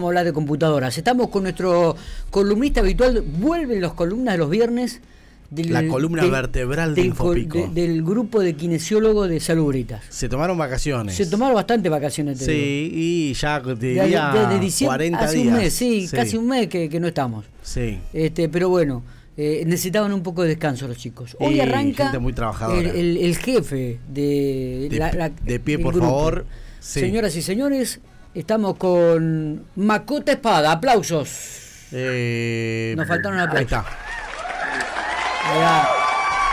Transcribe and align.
Vamos 0.00 0.08
a 0.08 0.12
hablar 0.12 0.24
de 0.24 0.32
computadoras. 0.32 0.96
Estamos 0.96 1.28
con 1.28 1.42
nuestro 1.42 1.94
columnista 2.30 2.80
habitual. 2.80 3.20
Vuelven 3.20 3.82
las 3.82 3.92
columnas 3.92 4.32
de 4.32 4.38
los 4.38 4.48
viernes. 4.48 5.02
Del, 5.50 5.74
la 5.74 5.86
columna 5.86 6.24
vertebral 6.24 6.94
del, 6.94 7.06
Infopico. 7.06 7.68
del 7.74 8.02
grupo 8.02 8.40
de 8.40 8.54
kinesiólogos 8.54 9.28
de 9.28 9.40
Salubritas. 9.40 10.02
Se 10.08 10.30
tomaron 10.30 10.56
vacaciones. 10.56 11.16
Se 11.16 11.26
tomaron 11.26 11.54
bastante 11.54 11.90
vacaciones. 11.90 12.38
Te 12.38 12.46
sí, 12.46 12.90
y 12.94 13.34
ya 13.34 13.60
te 13.60 13.74
diría 13.74 14.48
de, 14.48 14.58
diciembre, 14.58 15.10
40 15.10 15.18
hace 15.18 15.36
días. 15.36 15.48
un 15.48 15.60
mes, 15.60 15.74
sí, 15.74 16.08
casi 16.10 16.38
un 16.38 16.48
mes 16.48 16.68
que, 16.68 16.88
que, 16.88 16.98
no 16.98 17.08
estamos. 17.08 17.44
Sí. 17.62 17.98
Este, 18.14 18.48
pero 18.48 18.70
bueno, 18.70 19.02
eh, 19.36 19.64
necesitaban 19.66 20.14
un 20.14 20.22
poco 20.22 20.44
de 20.44 20.48
descanso 20.48 20.88
los 20.88 20.96
chicos. 20.96 21.36
Hoy 21.38 21.56
y 21.56 21.60
arranca 21.60 22.18
muy 22.18 22.32
el, 22.78 22.86
el, 22.86 23.16
el, 23.18 23.36
jefe 23.36 23.98
de... 24.08 24.88
De, 24.88 24.96
la, 24.96 25.12
la, 25.12 25.28
de 25.28 25.60
pie, 25.60 25.78
por 25.78 25.98
favor. 25.98 26.46
Sí. 26.78 27.00
Señoras 27.00 27.36
y 27.36 27.42
señores, 27.42 28.00
Estamos 28.34 28.76
con 28.76 29.64
Macota 29.76 30.32
Espada, 30.32 30.70
aplausos. 30.72 31.88
Eh, 31.92 32.94
Nos 32.96 33.08
faltaron 33.08 33.40
aplausos. 33.40 33.58
Ahí 33.58 33.64
está. 33.64 33.84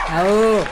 Ahí 0.10 0.64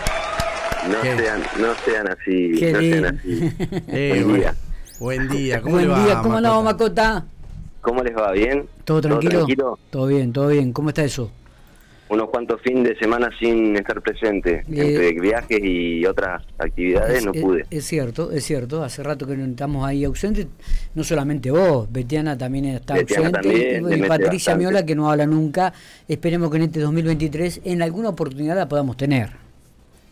no 0.89 1.01
sean, 1.01 1.43
no 1.59 1.75
sean 1.85 2.07
así. 2.07 2.51
Qué 2.57 2.71
no 2.73 2.79
sean 2.79 3.05
así. 3.05 3.51
Eh, 3.87 4.23
Buen 4.23 4.35
día. 4.37 4.55
Buen 4.99 5.29
día. 5.29 5.61
¿Cómo 5.61 5.75
Buen 5.75 5.87
le 5.87 5.93
va, 5.93 6.05
día, 6.05 6.21
¿cómo 6.21 6.63
Macota? 6.63 7.25
¿Cómo 7.81 8.03
les 8.03 8.15
va? 8.17 8.31
¿Bien? 8.31 8.67
¿Todo 8.83 9.01
tranquilo? 9.01 9.31
tranquilo? 9.31 9.79
Todo 9.91 10.07
bien, 10.07 10.33
todo 10.33 10.47
bien. 10.47 10.73
¿Cómo 10.73 10.89
está 10.89 11.03
eso? 11.03 11.31
Unos 12.07 12.29
cuantos 12.29 12.61
fines 12.61 12.83
de 12.83 12.95
semana 12.97 13.29
sin 13.39 13.75
estar 13.75 13.99
presente. 13.99 14.57
Eh, 14.57 14.63
Entre 14.69 15.19
viajes 15.19 15.59
y 15.63 16.05
otras 16.05 16.43
actividades 16.59 17.17
es, 17.17 17.25
no 17.25 17.31
pude. 17.33 17.65
Es, 17.71 17.83
cierto, 17.85 18.31
es 18.31 18.43
cierto. 18.43 18.83
Hace 18.83 19.01
rato 19.01 19.25
que 19.25 19.35
no 19.35 19.43
estamos 19.45 19.83
ahí 19.87 20.03
ausentes. 20.05 20.45
No 20.93 21.03
solamente 21.03 21.49
vos, 21.49 21.91
Betiana 21.91 22.37
también 22.37 22.65
está 22.65 22.93
Betiana 22.93 23.29
ausente. 23.39 23.79
también, 23.81 24.05
y 24.05 24.07
Patricia 24.07 24.53
bastante. 24.53 24.57
Miola, 24.59 24.85
que 24.85 24.95
no 24.95 25.09
habla 25.09 25.25
nunca. 25.25 25.73
Esperemos 26.07 26.51
que 26.51 26.57
en 26.57 26.63
este 26.63 26.79
2023 26.81 27.61
en 27.65 27.81
alguna 27.81 28.09
oportunidad 28.09 28.55
la 28.55 28.67
podamos 28.69 28.97
tener. 28.97 29.31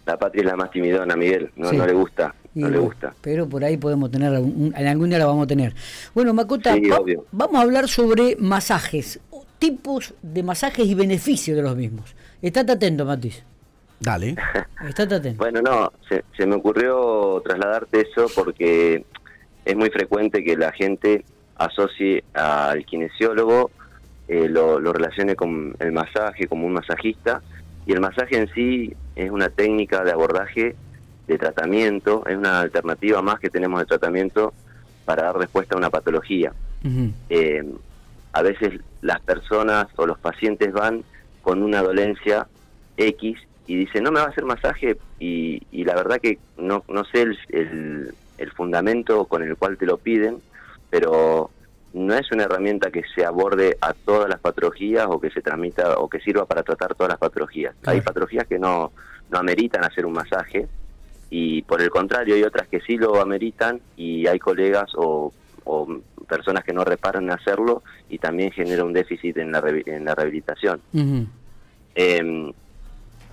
La 0.08 0.18
patria 0.18 0.42
es 0.42 0.46
la 0.48 0.56
más 0.58 0.72
timidona, 0.72 1.16
Miguel. 1.16 1.52
No, 1.56 1.70
Sí. 1.70 1.78
no 1.78 1.86
le 1.86 1.94
gusta. 1.94 2.34
No 2.56 2.70
le 2.70 2.78
gusta. 2.80 3.14
Pero 3.22 3.48
por 3.48 3.64
ahí 3.64 3.78
podemos 3.78 4.12
tener, 4.12 4.34
en 4.34 4.88
algún 4.88 5.10
día 5.10 5.18
la 5.20 5.26
vamos 5.28 5.46
a 5.46 5.48
tener. 5.48 5.74
Bueno, 6.14 6.34
Macota, 6.34 6.74
Sí, 6.76 6.88
va- 6.88 6.98
obvio. 6.98 7.26
vamos 7.32 7.56
a 7.56 7.62
hablar 7.62 7.88
sobre 7.88 8.36
masajes, 8.38 9.20
tipos 9.64 10.14
de 10.22 10.44
masajes 10.44 10.86
y 10.86 10.94
beneficios 10.94 11.56
de 11.56 11.64
los 11.64 11.74
mismos. 11.74 12.14
Estate 12.42 12.74
atento, 12.74 13.06
Matiz. 13.06 13.44
Dale. 13.98 14.36
Estate 14.86 15.16
atento. 15.16 15.42
Bueno, 15.42 15.62
no, 15.62 15.94
se, 16.10 16.26
se 16.36 16.46
me 16.46 16.56
ocurrió 16.56 17.42
trasladarte 17.46 18.02
eso 18.02 18.28
porque 18.36 19.06
es 19.64 19.76
muy 19.78 19.90
frecuente 19.90 20.44
que 20.44 20.58
la 20.58 20.74
gente 20.74 21.24
asocie 21.56 22.26
al 22.34 22.86
kinesiólogo, 22.86 23.72
eh, 24.28 24.50
lo, 24.50 24.82
lo 24.82 24.92
relacione 24.92 25.38
con 25.38 25.78
el 25.80 25.94
masaje, 25.94 26.46
como 26.48 26.68
un 26.68 26.74
masajista, 26.74 27.42
y 27.86 27.94
el 27.94 28.02
masaje 28.02 28.38
en 28.38 28.50
sí 28.54 28.94
es 29.16 29.32
una 29.32 29.48
técnica 29.48 30.04
de 30.04 30.12
abordaje 30.12 30.76
de 31.26 31.38
tratamiento, 31.38 32.26
es 32.28 32.36
una 32.36 32.60
alternativa 32.60 33.22
más 33.22 33.40
que 33.40 33.50
tenemos 33.50 33.80
de 33.80 33.86
tratamiento 33.86 34.54
para 35.06 35.24
dar 35.24 35.38
respuesta 35.38 35.76
a 35.76 35.78
una 35.78 35.90
patología. 35.90 36.52
Eh, 37.30 37.64
a 38.34 38.42
veces 38.42 38.82
las 39.02 39.22
personas 39.22 39.88
o 39.96 40.06
los 40.06 40.20
pacientes 40.20 40.72
van 40.74 41.04
con 41.42 41.62
una 41.64 41.82
dolencia 41.82 42.48
X 42.98 43.38
y 43.68 43.76
dicen, 43.78 44.04
no 44.04 44.12
me 44.12 44.20
va 44.20 44.26
a 44.26 44.30
hacer 44.30 44.44
masaje 44.46 44.98
y, 45.20 45.62
y 45.72 45.86
la 45.86 45.96
verdad 45.96 46.20
que 46.22 46.38
no, 46.58 46.84
no 46.90 47.04
sé 47.06 47.22
el, 47.22 47.38
el- 47.50 48.14
el 48.40 48.52
fundamento 48.52 49.26
con 49.26 49.42
el 49.44 49.56
cual 49.56 49.78
te 49.78 49.86
lo 49.86 49.98
piden, 49.98 50.42
pero 50.90 51.50
no 51.94 52.14
es 52.16 52.30
una 52.32 52.44
herramienta 52.46 52.90
que 52.92 53.04
se 53.16 53.24
aborde 53.24 53.78
a 53.80 53.94
todas 53.94 54.28
las 54.28 54.40
patologías 54.40 55.06
o 55.08 55.22
que 55.22 55.30
se 55.30 55.42
transmita 55.42 55.98
o 56.00 56.10
que 56.10 56.20
sirva 56.20 56.46
para 56.46 56.64
tratar 56.64 56.96
todas 56.96 57.12
las 57.12 57.20
patologías. 57.20 57.76
Claro. 57.82 57.96
Hay 57.96 58.02
patologías 58.02 58.48
que 58.48 58.58
no, 58.60 58.92
no 59.30 59.38
ameritan 59.38 59.84
hacer 59.86 60.06
un 60.06 60.14
masaje 60.14 60.68
y 61.30 61.62
por 61.62 61.82
el 61.82 61.90
contrario 61.92 62.36
hay 62.36 62.44
otras 62.44 62.68
que 62.68 62.82
sí 62.82 62.98
lo 62.98 63.22
ameritan 63.22 63.80
y 63.96 64.26
hay 64.28 64.40
colegas 64.40 64.92
o, 64.96 65.32
o 65.64 65.88
personas 66.28 66.64
que 66.64 66.74
no 66.74 66.84
reparan 66.84 67.24
en 67.26 67.32
hacerlo 67.32 67.84
y 68.10 68.18
también 68.18 68.52
genera 68.52 68.84
un 68.84 68.94
déficit 68.94 69.38
en 69.38 69.52
la, 69.52 69.64
en 69.86 70.06
la 70.06 70.16
rehabilitación. 70.16 70.82
Eh, 71.96 72.52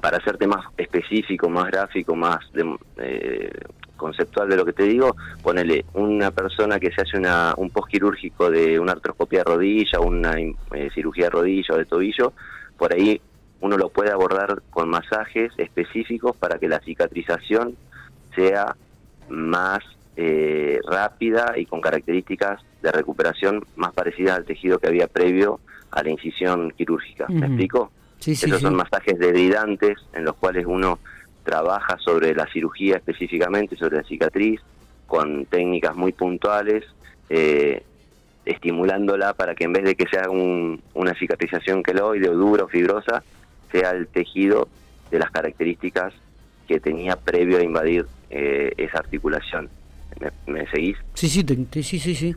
para 0.01 0.17
hacerte 0.17 0.47
más 0.47 0.65
específico, 0.79 1.49
más 1.51 1.67
gráfico, 1.71 2.15
más 2.17 2.39
de- 2.53 2.77
eh, 2.99 3.51
conceptual 3.97 4.49
de 4.49 4.57
lo 4.57 4.65
que 4.65 4.73
te 4.73 4.85
digo, 4.85 5.15
ponele 5.43 5.85
una 5.93 6.31
persona 6.31 6.81
que 6.81 6.91
se 6.91 7.03
hace 7.03 7.19
una, 7.19 7.53
un 7.59 7.69
postquirúrgico 7.69 8.51
de 8.51 8.79
una 8.79 8.93
artroscopia 8.93 9.41
de 9.41 9.45
rodilla, 9.45 10.01
una 10.01 10.39
eh, 10.39 10.55
cirugía 10.95 11.25
de 11.25 11.31
rodilla 11.31 11.75
o 11.75 11.77
de 11.77 11.85
tobillo, 11.85 12.33
por 12.79 12.95
ahí 12.95 13.21
uno 13.61 13.77
lo 13.77 13.91
puede 13.91 14.11
abordar 14.11 14.63
con 14.71 14.89
masajes 14.89 15.53
específicos 15.59 16.35
para 16.35 16.59
que 16.59 16.67
la 16.67 16.81
cicatrización 16.81 17.77
sea 18.35 18.75
más 19.29 19.81
eh, 20.17 20.79
rápida 20.89 21.55
y 21.57 21.67
con 21.67 21.81
características 21.81 22.61
de 22.83 22.93
recuperación 22.93 23.65
más 23.77 23.93
parecidas 23.93 24.37
al 24.39 24.45
tejido 24.45 24.79
que 24.79 24.89
había 24.89 25.07
previo 25.07 25.61
a 25.91 26.03
la 26.03 26.11
incisión 26.11 26.73
quirúrgica. 26.77 27.27
¿Me 27.29 27.47
explico? 27.47 27.91
Sí, 28.19 28.35
sí, 28.37 28.47
Esos 28.47 28.59
sí. 28.59 28.65
son 28.65 28.77
masajes 28.77 29.19
degridantes 29.19 29.99
en 30.13 30.25
los 30.25 30.37
cuales 30.37 30.65
uno 30.67 30.99
trabaja 31.45 31.97
sobre 31.99 32.35
la 32.35 32.47
cirugía 32.53 32.97
específicamente, 32.97 33.77
sobre 33.77 33.97
la 33.97 34.03
cicatriz, 34.05 34.61
con 35.07 35.47
técnicas 35.47 35.97
muy 35.97 36.13
puntuales, 36.13 36.85
eh, 37.29 37.83
estimulándola 38.45 39.35
para 39.35 39.55
que 39.55 39.65
en 39.65 39.73
vez 39.73 39.85
de 39.85 39.95
que 39.95 40.07
sea 40.07 40.29
un- 40.31 40.81
una 40.95 41.15
cicatrización 41.15 41.83
queloide 41.83 42.29
o 42.29 42.35
dura 42.35 42.65
o 42.65 42.69
fibrosa, 42.69 43.23
sea 43.73 43.91
el 43.91 44.07
tejido 44.09 44.69
de 45.11 45.19
las 45.19 45.31
características 45.31 46.13
que 46.69 46.81
tenía 46.81 47.17
previo 47.17 47.59
a 47.59 47.63
invadir 47.63 48.07
eh, 48.33 48.73
esa 48.77 48.99
articulación. 48.99 49.69
¿Me, 50.21 50.31
me 50.53 50.67
seguís? 50.71 50.97
Sí, 51.15 51.29
sí, 51.29 51.43
te- 51.45 51.57
te- 51.57 51.83
sí, 51.83 51.99
sí, 51.99 52.15
sí. 52.15 52.35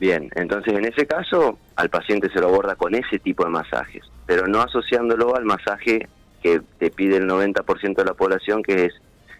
Bien, 0.00 0.30
entonces 0.36 0.74
en 0.74 0.84
ese 0.84 1.06
caso 1.06 1.58
al 1.76 1.90
paciente 1.90 2.28
se 2.32 2.40
lo 2.40 2.48
aborda 2.48 2.76
con 2.76 2.94
ese 2.94 3.18
tipo 3.18 3.44
de 3.44 3.50
masajes, 3.50 4.02
pero 4.26 4.46
no 4.46 4.60
asociándolo 4.60 5.34
al 5.36 5.44
masaje 5.44 6.08
que 6.42 6.60
te 6.78 6.90
pide 6.90 7.16
el 7.16 7.26
90% 7.26 8.02
de 8.02 8.04
la 8.04 8.14
población, 8.14 8.62
que 8.62 8.86
es 8.86 8.92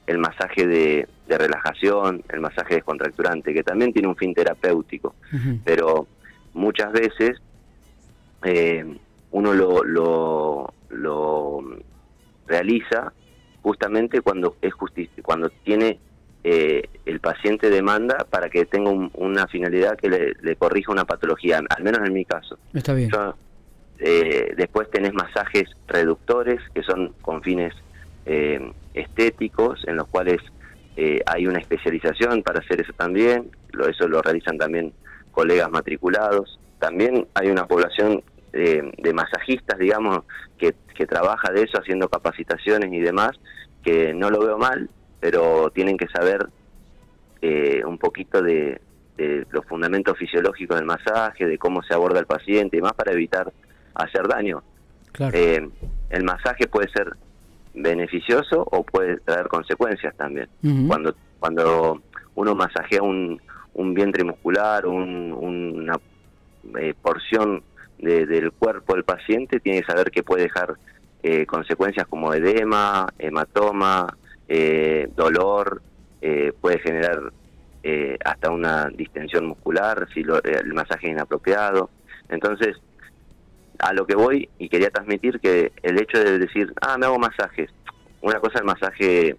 el 0.07 0.19
masaje 0.19 0.67
de, 0.67 1.07
de 1.29 1.39
relajación, 1.39 2.23
el 2.31 2.41
masaje 2.41 2.75
descontracturante, 2.77 3.55
que 3.55 3.63
también 3.63 3.93
tiene 3.93 4.09
un 4.09 4.17
fin 4.17 4.35
terapéutico, 4.35 5.15
pero 5.65 6.09
muchas 6.55 6.91
veces 6.93 7.37
eh, 8.43 8.85
uno 9.31 9.53
lo, 9.55 9.85
lo, 9.85 10.75
lo 10.91 11.61
realiza 12.47 13.13
justamente 13.63 14.21
cuando 14.23 14.57
es 14.63 14.73
cuando 15.23 15.51
tiene 15.63 16.01
eh, 16.51 16.83
el 17.05 17.19
paciente 17.21 17.69
demanda 17.71 18.17
para 18.31 18.49
que 18.49 18.65
tenga 18.65 18.91
un- 18.91 19.11
una 19.15 19.47
finalidad 19.49 19.97
que 19.97 20.09
le, 20.09 20.33
le 20.41 20.57
corrija 20.57 20.93
una 20.93 21.05
patología, 21.05 21.61
al 21.77 21.83
menos 21.83 22.01
en 22.07 22.13
mi 22.15 22.25
caso. 22.25 22.59
Está 22.73 22.95
bien. 22.95 23.11
Yo, 23.11 23.35
eh, 23.99 24.55
después 24.57 24.91
tenés 24.91 25.13
masajes 25.13 25.65
reductores, 25.89 26.61
que 26.75 26.83
son 26.83 27.13
con 27.21 27.43
fines 27.43 27.75
eh, 28.27 28.61
estéticos, 28.95 29.83
en 29.87 29.97
los 29.97 30.07
cuales 30.09 30.39
eh, 30.97 31.21
hay 31.27 31.47
una 31.47 31.59
especialización 31.59 32.43
para 32.43 32.61
hacer 32.61 32.81
eso 32.81 32.93
también, 32.95 33.51
lo, 33.73 33.89
eso 33.89 34.07
lo 34.09 34.21
realizan 34.23 34.57
también 34.59 34.93
colegas 35.33 35.71
matriculados. 35.71 36.59
También 36.79 37.27
hay 37.35 37.49
una 37.51 37.67
población 37.67 38.23
eh, 38.53 38.83
de 38.99 39.13
masajistas, 39.13 39.79
digamos, 39.79 40.21
que, 40.59 40.75
que 40.95 41.07
trabaja 41.07 41.53
de 41.53 41.63
eso, 41.63 41.79
haciendo 41.79 42.09
capacitaciones 42.09 42.93
y 42.93 43.01
demás, 43.01 43.33
que 43.85 44.13
no 44.15 44.31
lo 44.31 44.41
veo 44.41 44.59
mal, 44.59 44.89
pero 45.21 45.71
tienen 45.71 45.97
que 45.97 46.07
saber 46.09 46.47
eh, 47.43 47.83
un 47.85 47.99
poquito 47.99 48.43
de, 48.43 48.81
de 49.17 49.47
los 49.51 49.65
fundamentos 49.67 50.17
fisiológicos 50.19 50.77
del 50.77 50.87
masaje, 50.87 51.47
de 51.47 51.59
cómo 51.59 51.83
se 51.83 51.95
aborda 51.95 52.21
el 52.21 52.27
paciente 52.27 52.77
y 52.77 52.81
más 52.81 52.93
para 52.95 53.13
evitar 53.13 53.53
hacer 53.95 54.27
daño. 54.29 54.63
Claro. 55.13 55.37
Eh, 55.37 55.69
el 56.11 56.25
masaje 56.25 56.67
puede 56.69 56.89
ser 56.91 57.13
beneficioso 57.75 58.67
o 58.71 58.83
puede 58.85 59.19
traer 59.21 59.49
consecuencias 59.49 60.15
también. 60.17 60.49
Cuando 60.89 61.15
cuando 61.39 62.03
uno 62.35 62.55
masajea 62.57 63.03
un, 63.03 63.41
un 63.75 63.95
vientre 63.95 64.25
muscular, 64.25 64.87
un- 64.87 65.33
una 65.33 65.99
eh, 66.81 66.95
porción 67.01 67.63
de- 67.99 68.27
del 68.27 68.51
cuerpo 68.53 68.95
del 68.95 69.05
paciente, 69.05 69.61
tiene 69.61 69.81
que 69.83 69.87
saber 69.87 70.11
que 70.11 70.23
puede 70.25 70.43
dejar 70.45 70.75
eh, 71.23 71.47
consecuencias 71.47 72.07
como 72.09 72.33
edema, 72.35 73.07
hematoma, 73.19 74.07
eh, 74.49 75.09
dolor, 75.15 75.83
eh, 76.21 76.53
puede 76.61 76.79
generar 76.81 77.33
eh, 77.85 78.19
hasta 78.25 78.51
una 78.51 78.89
distensión 78.89 79.47
muscular 79.47 80.09
si 80.13 80.23
lo- 80.25 80.43
el 80.43 80.75
masaje 80.75 81.07
es 81.07 81.13
inapropiado. 81.13 81.91
Entonces, 82.29 82.77
a 83.79 83.93
lo 83.93 84.05
que 84.07 84.17
voy 84.17 84.49
y 84.59 84.69
quería 84.69 84.91
transmitir 84.91 85.39
que 85.39 85.71
el 85.83 85.99
hecho 86.01 86.19
de 86.19 86.39
decir, 86.41 86.73
ah, 86.81 86.99
me 86.99 87.07
hago 87.07 87.19
masajes, 87.19 87.71
una 88.21 88.41
cosa 88.41 88.59
el 88.59 88.65
masaje 88.65 89.37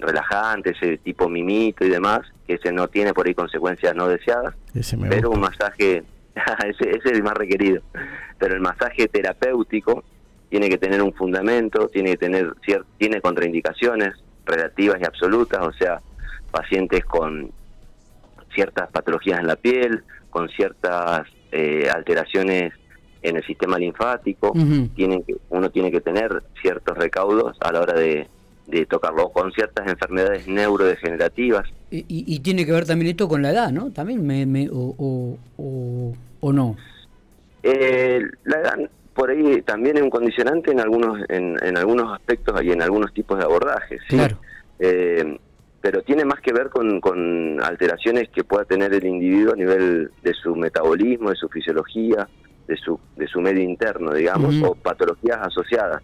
relajante, 0.00 0.70
ese 0.70 0.98
tipo 0.98 1.28
mimito 1.28 1.84
y 1.84 1.88
demás, 1.90 2.20
que 2.46 2.54
ese 2.54 2.72
no 2.72 2.88
tiene 2.88 3.14
por 3.14 3.26
ahí 3.26 3.34
consecuencias 3.34 3.94
no 3.94 4.08
deseadas, 4.08 4.54
pero 5.10 5.28
gusta. 5.30 5.34
un 5.36 5.40
masaje 5.40 6.02
ese, 6.68 6.90
ese 6.90 6.98
es 7.08 7.12
el 7.12 7.22
más 7.22 7.34
requerido. 7.34 7.82
Pero 8.38 8.54
el 8.54 8.60
masaje 8.60 9.08
terapéutico 9.08 10.04
tiene 10.54 10.68
que 10.68 10.78
tener 10.78 11.02
un 11.02 11.12
fundamento, 11.12 11.88
tiene 11.88 12.10
que 12.12 12.16
tener 12.16 12.54
tiene 12.96 13.20
contraindicaciones 13.20 14.12
relativas 14.46 15.00
y 15.00 15.04
absolutas, 15.04 15.66
o 15.66 15.72
sea, 15.72 16.00
pacientes 16.52 17.04
con 17.06 17.50
ciertas 18.54 18.88
patologías 18.92 19.40
en 19.40 19.48
la 19.48 19.56
piel, 19.56 20.04
con 20.30 20.48
ciertas 20.50 21.26
eh, 21.50 21.88
alteraciones 21.92 22.72
en 23.22 23.36
el 23.36 23.44
sistema 23.44 23.78
linfático, 23.80 24.52
Ujú. 24.52 24.86
tienen 24.94 25.24
que, 25.24 25.34
uno 25.50 25.70
tiene 25.70 25.90
que 25.90 26.00
tener 26.00 26.44
ciertos 26.62 26.96
recaudos 26.96 27.56
a 27.60 27.72
la 27.72 27.80
hora 27.80 27.94
de, 27.94 28.28
de 28.68 28.86
tocarlo, 28.86 29.30
con 29.30 29.50
ciertas 29.50 29.88
enfermedades 29.88 30.46
neurodegenerativas. 30.46 31.68
Y, 31.90 31.98
y- 32.06 32.32
y 32.32 32.38
tiene 32.40 32.64
que 32.64 32.70
ver 32.70 32.86
también 32.86 33.10
esto 33.10 33.26
con 33.26 33.42
la 33.42 33.50
edad, 33.50 33.72
¿no? 33.72 33.90
También, 33.90 34.24
me, 34.24 34.46
me- 34.46 34.68
o, 34.70 34.94
o, 34.96 35.36
o, 35.56 36.12
o 36.38 36.52
no. 36.52 36.76
Eh, 37.64 38.20
la 38.44 38.60
edad 38.60 38.78
por 39.14 39.30
ahí 39.30 39.62
también 39.62 39.96
es 39.96 40.02
un 40.02 40.10
condicionante 40.10 40.72
en 40.72 40.80
algunos 40.80 41.18
en, 41.28 41.56
en 41.62 41.76
algunos 41.78 42.12
aspectos 42.12 42.62
y 42.62 42.72
en 42.72 42.82
algunos 42.82 43.12
tipos 43.14 43.38
de 43.38 43.44
abordajes. 43.44 44.00
¿sí? 44.08 44.16
Claro. 44.16 44.36
Eh, 44.78 45.38
pero 45.80 46.02
tiene 46.02 46.24
más 46.24 46.40
que 46.40 46.52
ver 46.52 46.70
con, 46.70 47.00
con 47.00 47.62
alteraciones 47.62 48.30
que 48.30 48.42
pueda 48.42 48.64
tener 48.64 48.94
el 48.94 49.04
individuo 49.04 49.52
a 49.52 49.56
nivel 49.56 50.10
de 50.22 50.32
su 50.32 50.56
metabolismo, 50.56 51.28
de 51.28 51.36
su 51.36 51.48
fisiología, 51.48 52.26
de 52.66 52.76
su, 52.76 52.98
de 53.16 53.26
su 53.26 53.40
medio 53.42 53.62
interno, 53.62 54.14
digamos, 54.14 54.54
o 54.62 54.74
patologías 54.74 55.38
asociadas 55.42 56.02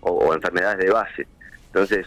o, 0.00 0.10
o 0.10 0.34
enfermedades 0.34 0.84
de 0.84 0.92
base. 0.92 1.26
Entonces, 1.68 2.06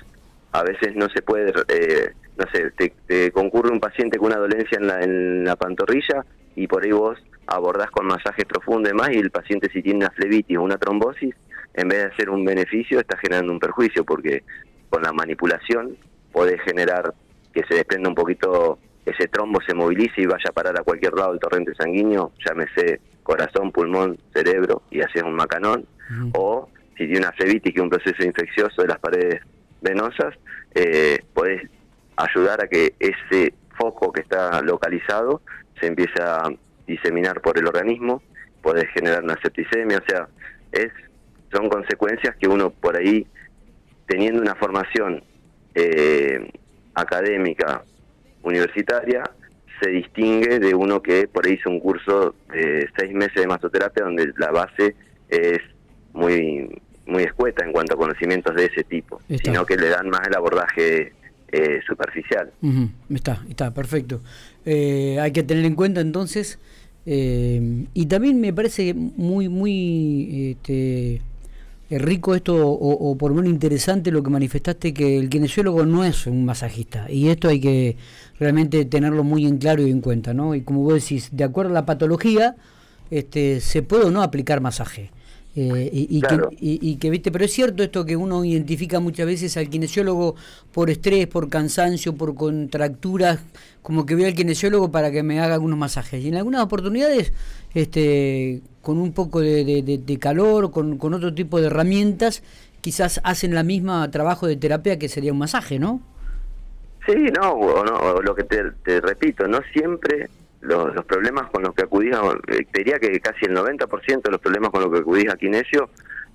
a 0.52 0.62
veces 0.62 0.96
no 0.96 1.10
se 1.10 1.24
puede, 1.24 1.52
eh, 1.68 2.12
no 2.38 2.46
sé, 2.54 2.70
te, 2.78 2.94
te 3.08 3.32
concurre 3.32 3.72
un 3.72 3.80
paciente 3.80 4.20
con 4.20 4.28
una 4.28 4.38
dolencia 4.38 4.78
en 4.80 4.88
la, 4.88 5.02
en 5.02 5.44
la 5.46 5.56
pantorrilla 5.56 6.24
y 6.56 6.68
por 6.68 6.84
ahí 6.84 6.92
vos 6.92 7.18
abordás 7.48 7.92
con 7.92 8.08
masajes 8.08 8.46
profundos 8.46 8.90
y 8.90 8.94
demás 8.94 9.10
y 9.12 9.18
el 9.18 9.32
paciente 9.32 9.70
si 9.72 9.82
tiene 9.82 10.00
una 10.00 10.12
flebitis 10.12 10.58
o 10.58 10.64
una 10.64 10.78
trombosis, 10.78 11.36
en 11.74 11.88
vez 11.88 12.00
de 12.00 12.14
hacer 12.14 12.30
un 12.30 12.46
beneficio, 12.46 13.00
está 13.00 13.18
generando 13.18 13.52
un 13.52 13.60
perjuicio 13.60 14.04
porque 14.04 14.44
con 14.90 15.04
la 15.04 15.12
manipulación 15.12 15.98
podés 16.32 16.62
generar 16.62 17.14
que 17.54 17.64
se 17.68 17.76
desprenda 17.76 18.10
un 18.10 18.16
poquito, 18.16 18.80
ese 19.06 19.28
trombo 19.28 19.60
se 19.66 19.74
movilice 19.74 20.22
y 20.22 20.26
vaya 20.26 20.50
a 20.50 20.54
parar 20.54 20.80
a 20.80 20.84
cualquier 20.84 21.14
lado 21.14 21.34
el 21.34 21.40
torrente 21.40 21.74
sanguíneo, 21.76 22.32
llámese 22.46 23.00
corazón, 23.24 23.72
pulmón, 23.72 24.18
cerebro, 24.34 24.84
y 24.92 25.02
haces 25.02 25.24
un 25.24 25.36
macanón, 25.36 25.86
o 26.34 26.70
si 26.98 27.06
tiene 27.06 27.20
una 27.20 27.32
flebitis, 27.32 27.74
que 27.74 27.80
es 27.80 27.84
un 27.84 27.90
proceso 27.90 28.24
infeccioso 28.24 28.82
de 28.82 28.88
las 28.88 29.00
paredes 29.00 29.42
venosas, 29.82 30.36
eh, 30.74 31.20
podés 31.34 31.64
ayudar 32.18 32.64
a 32.64 32.68
que 32.68 32.94
ese 33.00 33.54
foco 33.78 34.12
que 34.12 34.22
está 34.22 34.62
localizado 34.62 35.42
se 35.80 35.88
empiece 35.88 36.22
a 36.22 36.50
diseminar 36.88 37.42
por 37.42 37.58
el 37.58 37.68
organismo, 37.68 38.22
podés 38.62 38.90
generar 38.94 39.24
una 39.24 39.40
septicemia, 39.42 40.00
o 40.00 40.10
sea, 40.10 40.28
es 40.72 40.92
son 41.52 41.70
consecuencias 41.70 42.36
que 42.36 42.48
uno 42.48 42.70
por 42.70 42.98
ahí, 42.98 43.26
teniendo 44.08 44.42
una 44.42 44.56
formación 44.56 45.24
eh, 45.74 46.52
académica 46.94 47.84
universitaria, 48.44 49.24
se 49.82 49.90
distingue 49.90 50.60
de 50.60 50.74
uno 50.74 51.02
que 51.02 51.28
por 51.28 51.46
ahí 51.46 51.54
hizo 51.54 51.70
un 51.70 51.80
curso 51.80 52.36
de 52.52 52.90
seis 52.98 53.14
meses 53.14 53.36
de 53.36 53.48
masoterapia 53.48 54.04
donde 54.06 54.32
la 54.38 54.52
base 54.52 54.96
es 55.30 55.60
muy 56.14 56.82
muy 57.06 57.24
escueta 57.24 57.64
en 57.64 57.72
cuanto 57.72 57.94
a 57.94 57.98
conocimientos 57.98 58.56
de 58.56 58.66
ese 58.66 58.84
tipo, 58.84 59.22
Está. 59.30 59.52
sino 59.52 59.66
que 59.66 59.78
le 59.78 59.90
dan 59.90 60.10
más 60.10 60.28
el 60.28 60.36
abordaje 60.36 61.14
eh, 61.52 61.80
superficial. 61.86 62.52
Ujú, 62.62 62.90
Está, 63.10 63.44
está, 63.50 63.74
perfecto. 63.74 64.22
Eh, 64.66 65.18
hay 65.20 65.32
que 65.32 65.44
tener 65.44 65.66
en 65.66 65.76
cuenta 65.76 66.02
entonces, 66.02 66.60
eh, 67.06 67.86
y 67.94 68.06
también 68.08 68.40
me 68.42 68.52
parece 68.52 68.94
muy, 68.94 69.48
muy 69.48 70.52
este, 70.52 71.22
eh, 71.90 72.00
rico 72.00 72.34
esto, 72.36 72.68
o, 72.68 73.12
o 73.12 73.18
por 73.18 73.32
lo 73.32 73.36
menos 73.38 73.52
interesante 73.52 74.12
lo 74.12 74.24
que 74.24 74.30
manifestaste, 74.32 74.94
que 74.94 75.18
el 75.20 75.30
kinesiólogo 75.30 75.86
no 75.86 76.04
es 76.04 76.26
un 76.28 76.46
masajista, 76.46 77.10
y 77.10 77.30
esto 77.30 77.48
hay 77.48 77.60
que 77.60 77.98
realmente 78.40 78.86
tenerlo 78.86 79.24
muy 79.24 79.46
en 79.46 79.58
claro 79.58 79.86
y 79.86 79.92
en 79.92 80.02
cuenta, 80.02 80.34
¿no? 80.34 80.56
Y 80.56 80.62
como 80.62 80.82
vos 80.82 80.96
decís, 80.96 81.30
de 81.32 81.44
acuerdo 81.44 81.72
a 81.72 81.74
la 81.76 81.86
patología, 81.86 82.56
este, 83.12 83.60
se 83.62 83.84
puede 83.84 84.06
o 84.06 84.12
no 84.12 84.24
aplicar 84.24 84.62
masaje. 84.62 85.12
Eh, 85.58 85.90
y, 85.94 86.18
y 86.18 86.22
Claro. 86.22 86.50
que, 86.50 86.56
y, 86.60 86.80
y 86.92 86.98
que, 86.98 87.10
viste, 87.10 87.32
pero 87.32 87.46
es 87.46 87.52
cierto 87.54 87.82
esto 87.82 88.06
que 88.06 88.18
uno 88.18 88.44
identifica 88.44 89.00
muchas 89.00 89.26
veces 89.26 89.56
al 89.56 89.70
kinesiólogo 89.70 90.36
por 90.74 90.90
estrés, 90.90 91.28
por 91.28 91.48
cansancio, 91.50 92.14
por 92.14 92.36
contracturas, 92.36 93.40
como 93.82 94.06
que 94.06 94.16
veo 94.16 94.28
al 94.28 94.34
kinesiólogo 94.34 94.92
para 94.92 95.12
que 95.12 95.24
me 95.24 95.40
haga 95.40 95.54
algunos 95.54 95.78
masajes. 95.80 96.22
Y 96.24 96.28
en 96.28 96.36
algunas 96.36 96.62
oportunidades, 96.62 97.32
este, 97.74 98.62
con 98.82 98.98
un 98.98 99.14
poco 99.14 99.40
de, 99.40 99.64
de- 99.64 99.82
de- 99.82 99.98
de 99.98 100.18
calor, 100.20 100.72
con, 100.72 100.98
con 100.98 101.14
otro 101.14 101.34
tipo 101.34 101.62
de 101.62 101.68
herramientas, 101.68 102.44
quizás 102.82 103.22
hacen 103.24 103.56
la 103.56 103.64
misma 103.64 104.12
trabajo 104.12 104.48
de 104.48 104.58
terapia 104.58 105.00
que 105.00 105.08
sería 105.08 105.32
un 105.32 105.40
masaje, 105.40 105.80
¿no? 105.80 106.02
Sí, 107.06 107.14
no, 107.40 107.52
o 107.54 107.84
no, 107.86 108.22
lo 108.22 108.36
que 108.36 108.44
te, 108.44 108.64
te 108.84 109.00
repito, 109.00 109.48
no 109.48 109.60
siempre 109.72 110.28
los, 110.66 110.94
los 110.96 111.06
problemas 111.06 111.50
con 111.52 111.64
los 111.64 111.74
que 111.74 111.84
acudís, 111.84 112.14
a- 112.16 112.38
eh, 112.48 112.66
diría 112.74 113.00
que 113.00 113.20
casi 113.20 113.46
el 113.46 113.54
90% 113.56 114.22
de 114.24 114.32
los 114.32 114.42
problemas 114.42 114.70
con 114.72 114.82
los 114.82 114.92
que 114.92 115.00
acudís 115.00 115.30
a 115.32 115.38
kinesio 115.38 115.90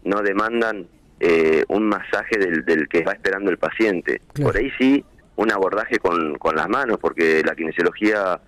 no 0.04 0.20
demandan 0.22 0.86
eh, 1.20 1.64
un 1.68 1.88
masaje 1.88 2.38
del, 2.38 2.64
del 2.64 2.88
que 2.88 3.02
va 3.04 3.12
esperando 3.12 3.50
el 3.50 3.58
paciente. 3.58 4.22
Claro. 4.32 4.50
Por 4.52 4.60
ahí 4.60 4.70
sí, 4.78 5.04
un 5.36 5.52
abordaje 5.52 5.98
con, 5.98 6.38
con 6.38 6.56
las 6.56 6.68
manos, 6.68 6.98
porque 7.00 7.42
la 7.44 7.54
kinesiología, 7.54 8.40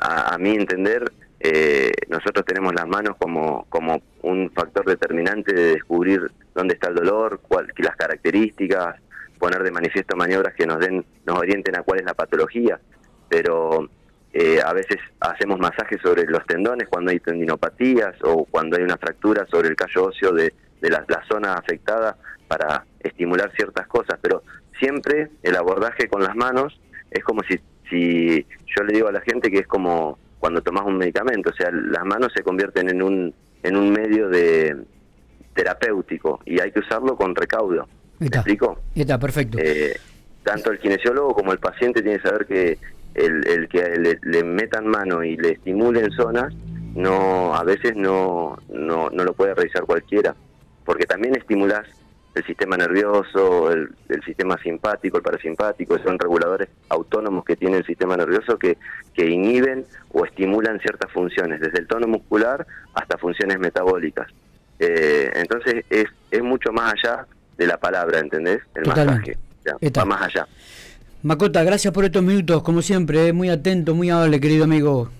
a, 0.00 0.34
a 0.34 0.38
mi 0.38 0.50
entender, 0.56 1.10
eh, 1.38 1.90
nosotros 2.08 2.44
tenemos 2.44 2.74
las 2.74 2.86
manos 2.86 3.16
como, 3.18 3.64
como 3.68 4.02
un 4.22 4.50
factor 4.50 4.84
determinante 4.84 5.54
de 5.54 5.72
descubrir 5.74 6.30
dónde 6.54 6.74
está 6.74 6.88
el 6.88 6.96
dolor, 6.96 7.40
cuál, 7.48 7.72
las 7.78 7.96
características, 7.96 8.96
poner 9.38 9.62
de 9.62 9.70
manifiesto 9.70 10.16
maniobras 10.16 10.54
que 10.54 10.66
nos 10.66 10.78
den, 10.80 11.04
nos 11.24 11.38
orienten 11.38 11.76
a 11.76 11.82
cuál 11.82 12.00
es 12.00 12.04
la 12.06 12.14
patología, 12.14 12.78
pero 13.28 13.88
eh, 14.32 14.60
a 14.64 14.72
veces 14.72 14.98
hacemos 15.20 15.58
masajes 15.58 16.00
sobre 16.02 16.24
los 16.24 16.44
tendones 16.46 16.88
cuando 16.88 17.10
hay 17.10 17.20
tendinopatías 17.20 18.14
o 18.22 18.44
cuando 18.44 18.76
hay 18.76 18.82
una 18.84 18.96
fractura 18.96 19.46
sobre 19.50 19.68
el 19.68 19.76
callo 19.76 20.04
óseo 20.06 20.32
de, 20.32 20.52
de 20.80 20.90
la, 20.90 21.04
la 21.08 21.22
zona 21.28 21.54
afectada 21.54 22.16
para 22.46 22.84
estimular 23.00 23.50
ciertas 23.56 23.86
cosas, 23.86 24.18
pero 24.20 24.42
siempre 24.78 25.30
el 25.42 25.56
abordaje 25.56 26.08
con 26.08 26.22
las 26.22 26.34
manos 26.36 26.80
es 27.10 27.22
como 27.24 27.42
si, 27.42 27.60
si 27.88 28.46
yo 28.76 28.84
le 28.84 28.94
digo 28.94 29.08
a 29.08 29.12
la 29.12 29.20
gente 29.20 29.50
que 29.50 29.58
es 29.58 29.66
como 29.66 30.18
cuando 30.38 30.62
tomas 30.62 30.84
un 30.86 30.96
medicamento, 30.96 31.50
o 31.50 31.52
sea, 31.52 31.70
las 31.70 32.04
manos 32.04 32.32
se 32.34 32.42
convierten 32.42 32.88
en 32.88 33.02
un, 33.02 33.34
en 33.62 33.76
un 33.76 33.92
medio 33.92 34.28
de 34.28 34.76
terapéutico 35.54 36.40
y 36.46 36.60
hay 36.60 36.72
que 36.72 36.80
usarlo 36.80 37.16
con 37.16 37.34
recaudo. 37.34 37.86
¿Me 38.18 38.26
Está. 38.26 38.38
explico? 38.38 38.78
Está, 38.94 39.18
perfecto. 39.18 39.58
Eh, 39.60 39.96
tanto 40.42 40.70
el 40.70 40.78
kinesiólogo 40.78 41.34
como 41.34 41.52
el 41.52 41.58
paciente 41.58 42.02
tiene 42.02 42.18
que 42.18 42.28
saber 42.28 42.46
que 42.46 42.78
el, 43.14 43.46
el 43.46 43.68
que 43.68 43.82
le, 43.98 44.18
le 44.22 44.44
metan 44.44 44.86
mano 44.86 45.22
y 45.22 45.36
le 45.36 45.52
estimulen 45.52 46.10
zonas, 46.12 46.52
no 46.94 47.54
a 47.54 47.64
veces 47.64 47.94
no, 47.96 48.58
no, 48.68 49.10
no 49.10 49.24
lo 49.24 49.32
puede 49.32 49.54
realizar 49.54 49.84
cualquiera, 49.84 50.34
porque 50.84 51.06
también 51.06 51.36
estimulas 51.36 51.86
el 52.34 52.44
sistema 52.44 52.76
nervioso, 52.76 53.72
el, 53.72 53.88
el 54.08 54.22
sistema 54.22 54.56
simpático, 54.62 55.16
el 55.16 55.22
parasimpático, 55.22 55.98
son 55.98 56.18
reguladores 56.18 56.68
autónomos 56.88 57.44
que 57.44 57.56
tiene 57.56 57.78
el 57.78 57.84
sistema 57.84 58.16
nervioso 58.16 58.56
que, 58.56 58.78
que 59.14 59.26
inhiben 59.28 59.84
o 60.12 60.24
estimulan 60.24 60.78
ciertas 60.80 61.10
funciones, 61.10 61.60
desde 61.60 61.80
el 61.80 61.88
tono 61.88 62.06
muscular 62.06 62.66
hasta 62.94 63.18
funciones 63.18 63.58
metabólicas. 63.58 64.28
Eh, 64.78 65.30
entonces 65.34 65.84
es, 65.90 66.06
es 66.30 66.42
mucho 66.42 66.72
más 66.72 66.94
allá 66.94 67.26
de 67.58 67.66
la 67.66 67.76
palabra, 67.76 68.20
¿entendés? 68.20 68.60
El 68.74 68.84
Totalmente. 68.84 69.36
masaje. 69.36 69.38
O 69.60 69.90
sea, 69.90 70.02
va 70.02 70.04
más 70.06 70.22
allá. 70.22 70.46
Macota, 71.22 71.62
gracias 71.64 71.92
por 71.92 72.04
estos 72.04 72.22
minutos, 72.22 72.62
como 72.62 72.80
siempre, 72.80 73.28
eh, 73.28 73.32
muy 73.32 73.50
atento, 73.50 73.94
muy 73.94 74.08
amable, 74.10 74.40
querido 74.40 74.64
amigo. 74.64 75.10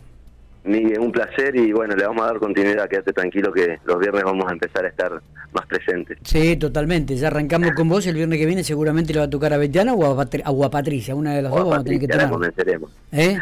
Miguel, 0.65 0.99
un 1.01 1.13
placer 1.13 1.55
y 1.57 1.73
bueno, 1.73 1.95
le 1.97 2.07
vamos 2.07 2.23
a 2.23 2.27
dar 2.29 2.39
continuidad, 2.39 2.89
quédate 2.89 3.13
tranquilo 3.13 3.53
que 3.53 3.79
los 3.85 3.99
viernes 3.99 4.25
vamos 4.25 4.47
a 4.49 4.53
empezar 4.53 4.85
a 4.85 4.89
estar 4.89 5.21
más 5.53 5.67
presentes. 5.67 6.19
Sí, 6.23 6.57
totalmente. 6.57 7.17
Ya 7.17 7.29
arrancamos 7.29 7.73
con 7.73 7.89
vos. 7.89 8.07
El 8.07 8.15
viernes 8.15 8.39
que 8.39 8.47
viene 8.47 8.63
seguramente 8.63 9.13
le 9.13 9.21
va 9.21 9.25
a 9.27 9.31
tocar 9.31 9.53
a 9.55 9.57
Betiana 9.59 9.95
o 9.95 10.05
a, 10.05 10.17
Patri- 10.27 10.43
a 10.45 10.71
Patricia. 10.71 11.15
Una 11.15 11.35
de 11.35 11.43
las 11.43 11.53
O 11.53 11.57
dos 11.57 11.65
vamos 11.65 11.81
a 11.81 11.85
tener 11.85 12.01
que 12.01 12.09
tomar. 12.09 12.31
convenceremos. 12.31 12.91
¿Eh? 13.13 13.39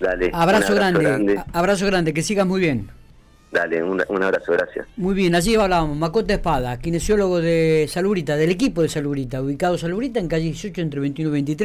Dale. 0.00 0.30
Abrazo, 0.32 0.74
grande, 0.74 1.40
Abrazo 1.52 1.86
grande. 1.86 2.12
Que 2.12 2.22
sigas 2.22 2.46
muy 2.46 2.60
bien. 2.60 2.86
Dale, 3.50 3.82
un, 3.82 4.02
un 4.08 4.22
abrazo, 4.22 4.52
gracias. 4.52 4.86
Muy 4.96 5.14
bien, 5.14 5.34
allí 5.34 5.54
hablábamos. 5.56 5.96
Macota 5.98 6.32
Espada, 6.32 6.78
kinesiólogo 6.78 7.38
de 7.40 7.86
Salubrita, 7.86 8.34
del 8.36 8.50
equipo 8.50 8.80
de 8.80 8.88
Salubrita, 8.88 9.42
ubicado 9.42 9.76
Salubrita 9.76 10.20
en 10.20 10.28
calle 10.28 10.44
18 10.44 10.80
entre 10.80 11.00
21 11.00 11.28
y 11.28 11.32
23. 11.32 11.60